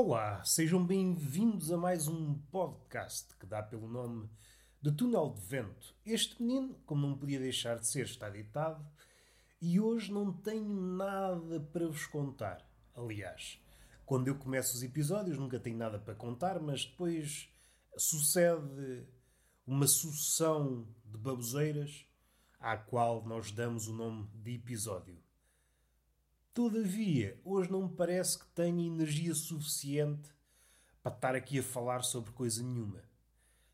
[0.00, 4.30] Olá, sejam bem-vindos a mais um podcast que dá pelo nome
[4.80, 5.92] de Túnel de Vento.
[6.06, 8.86] Este menino, como não podia deixar de ser, está ditado
[9.60, 12.64] e hoje não tenho nada para vos contar.
[12.94, 13.60] Aliás,
[14.06, 17.52] quando eu começo os episódios nunca tenho nada para contar, mas depois
[17.96, 19.04] sucede
[19.66, 22.06] uma sucessão de baboseiras
[22.60, 25.18] à qual nós damos o nome de episódio.
[26.58, 30.28] Todavia, hoje não me parece que tenha energia suficiente
[31.00, 33.00] para estar aqui a falar sobre coisa nenhuma.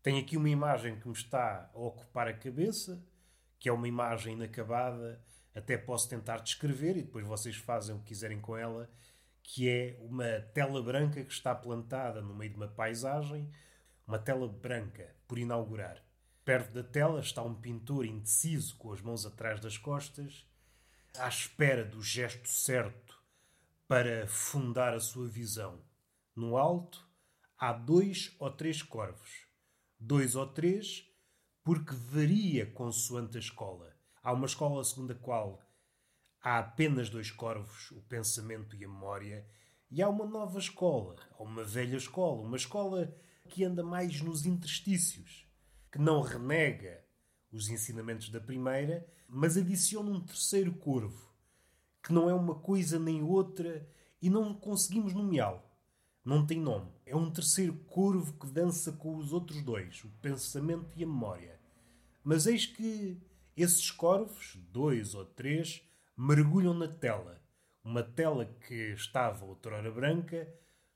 [0.00, 3.04] Tenho aqui uma imagem que me está a ocupar a cabeça,
[3.58, 5.20] que é uma imagem inacabada,
[5.52, 8.88] até posso tentar descrever e depois vocês fazem o que quiserem com ela,
[9.42, 13.50] que é uma tela branca que está plantada no meio de uma paisagem,
[14.06, 16.00] uma tela branca por inaugurar.
[16.44, 20.46] Perto da tela está um pintor indeciso com as mãos atrás das costas,
[21.16, 23.18] à espera do gesto certo
[23.86, 25.82] para fundar a sua visão.
[26.34, 27.06] No alto
[27.58, 29.46] há dois ou três corvos.
[29.98, 31.04] Dois ou três,
[31.64, 33.96] porque varia consoante a escola.
[34.22, 35.60] Há uma escola segundo a qual
[36.40, 39.46] há apenas dois corvos, o pensamento e a memória,
[39.90, 43.12] e há uma nova escola, ou uma velha escola, uma escola
[43.48, 45.48] que anda mais nos interstícios
[45.90, 47.02] que não renega
[47.52, 51.32] os ensinamentos da primeira, mas adiciona um terceiro corvo,
[52.02, 53.88] que não é uma coisa nem outra
[54.20, 55.62] e não conseguimos nomeá-lo.
[56.24, 56.90] Não tem nome.
[57.06, 61.58] É um terceiro corvo que dança com os outros dois, o pensamento e a memória.
[62.22, 63.18] Mas eis que
[63.56, 65.82] esses corvos, dois ou três,
[66.16, 67.40] mergulham na tela.
[67.82, 70.52] Uma tela que estava outrora branca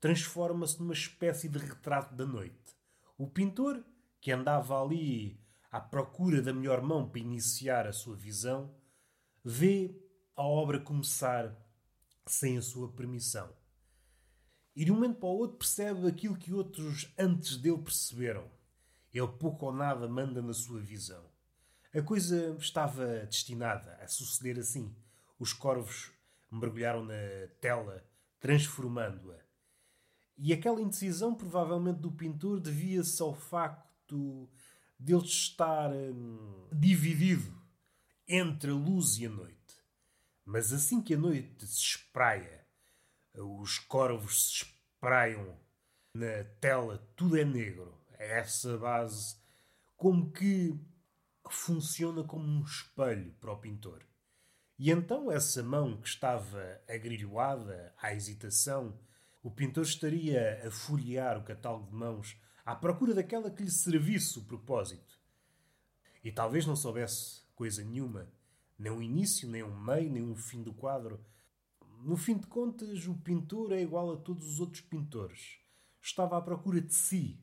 [0.00, 2.76] transforma-se numa espécie de retrato da noite.
[3.18, 3.82] O pintor
[4.20, 5.40] que andava ali
[5.76, 8.74] à procura da melhor mão para iniciar a sua visão,
[9.44, 9.94] vê
[10.34, 11.54] a obra começar
[12.26, 13.54] sem a sua permissão.
[14.74, 18.50] E de um momento para o outro percebe aquilo que outros antes dele perceberam.
[19.12, 21.24] Ele pouco ou nada manda na sua visão.
[21.94, 24.94] A coisa estava destinada a suceder assim.
[25.38, 26.10] Os corvos
[26.50, 28.02] mergulharam na tela,
[28.40, 29.38] transformando-a.
[30.38, 34.48] E aquela indecisão, provavelmente, do pintor devia-se ao facto
[34.98, 37.54] dele estar hum, dividido
[38.28, 39.56] entre a luz e a noite.
[40.44, 42.64] Mas assim que a noite se espraia,
[43.34, 45.56] os corvos se espraiam
[46.14, 48.00] na tela, tudo é negro.
[48.18, 49.36] É essa base,
[49.96, 50.78] como que
[51.50, 54.02] funciona como um espelho para o pintor.
[54.78, 58.98] E então essa mão que estava agrilhoada à hesitação,
[59.42, 64.40] o pintor estaria a folhear o catálogo de mãos à procura daquela que lhe servisse
[64.40, 65.20] o propósito.
[66.24, 68.28] E talvez não soubesse coisa nenhuma,
[68.76, 71.24] nem um início, nem um meio, nem um fim do quadro.
[72.02, 75.60] No fim de contas, o pintor é igual a todos os outros pintores.
[76.02, 77.40] Estava à procura de si.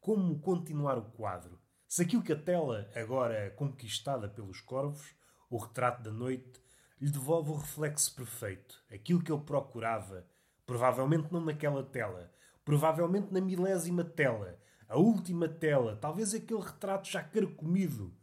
[0.00, 1.60] Como continuar o quadro?
[1.86, 5.14] Se aquilo que a tela, agora conquistada pelos corvos,
[5.48, 6.60] o retrato da noite,
[7.00, 10.26] lhe devolve o reflexo perfeito, aquilo que ele procurava,
[10.66, 12.32] provavelmente não naquela tela,
[12.68, 18.14] provavelmente na milésima tela, a última tela, talvez aquele retrato já carcomido,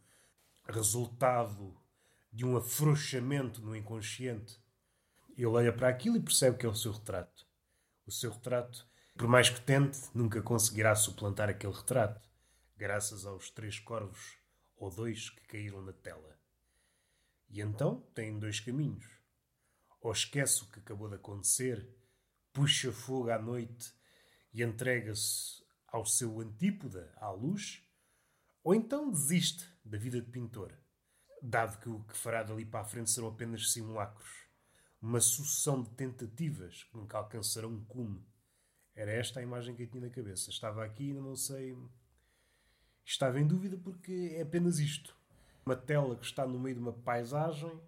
[0.68, 1.76] resultado
[2.32, 4.56] de um afrouxamento no inconsciente.
[5.36, 7.44] Ele olha para aquilo e percebe que é o seu retrato.
[8.06, 8.86] O seu retrato,
[9.16, 12.30] por mais que tente, nunca conseguirá suplantar aquele retrato,
[12.76, 14.38] graças aos três corvos
[14.76, 16.38] ou dois que caíram na tela.
[17.50, 19.08] E então tem dois caminhos.
[20.00, 21.84] Ou esquece o que acabou de acontecer,
[22.52, 23.95] puxa fogo à noite
[24.56, 27.86] e entrega-se ao seu antípoda, à luz,
[28.64, 30.72] ou então desiste da vida de pintor,
[31.42, 34.48] dado que o que fará dali para a frente serão apenas simulacros,
[35.00, 38.26] uma sucessão de tentativas que nunca alcançarão um cume.
[38.94, 40.48] Era esta a imagem que eu tinha na cabeça.
[40.48, 41.76] Estava aqui e não sei.
[43.04, 45.14] Estava em dúvida porque é apenas isto.
[45.66, 47.78] Uma tela que está no meio de uma paisagem,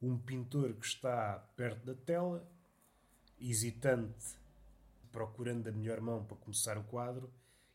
[0.00, 2.46] um pintor que está perto da tela,
[3.40, 4.37] hesitante
[5.18, 7.28] procurando a melhor mão para começar o quadro,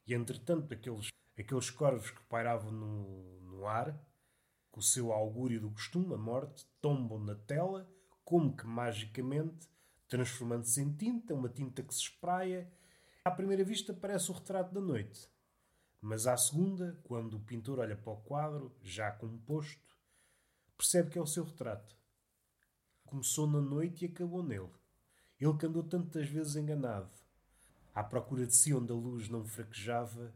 [0.08, 3.94] e entretanto aqueles, aqueles corvos que pairavam no, no ar,
[4.72, 7.86] com o seu augúrio do costume, a morte, tombam na tela,
[8.24, 9.68] como que magicamente,
[10.08, 12.72] transformando-se em tinta, uma tinta que se espraia.
[13.26, 15.30] À primeira vista parece o retrato da noite.
[16.00, 19.98] Mas à segunda, quando o pintor olha para o quadro, já composto,
[20.78, 21.94] percebe que é o seu retrato.
[23.04, 24.72] Começou na noite e acabou nele.
[25.42, 27.12] Ele que andou tantas vezes enganado,
[27.94, 30.34] à procura de si onde a luz não fraquejava,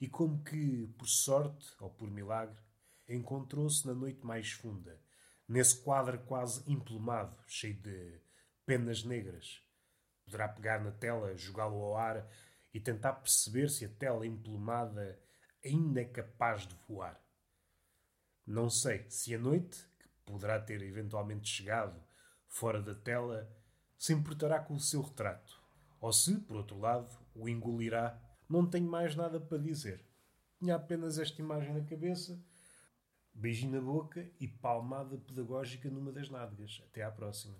[0.00, 2.60] e como que, por sorte ou por milagre,
[3.08, 5.00] encontrou-se na noite mais funda,
[5.48, 8.20] nesse quadro quase emplumado, cheio de
[8.66, 9.64] penas negras,
[10.24, 12.26] Poderá pegar na tela, jogá-lo ao ar
[12.72, 15.20] e tentar perceber se a tela emplumada
[15.64, 17.20] ainda é capaz de voar.
[18.46, 22.02] Não sei se a noite, que poderá ter eventualmente chegado
[22.48, 23.48] fora da tela,
[23.98, 25.62] se importará com o seu retrato.
[26.04, 28.20] Ou se, por outro lado, o engolirá.
[28.46, 30.04] Não tenho mais nada para dizer.
[30.58, 32.38] Tinha apenas esta imagem na cabeça,
[33.32, 36.82] beijinho na boca e palmada pedagógica numa das nádegas.
[36.84, 37.56] Até à próxima.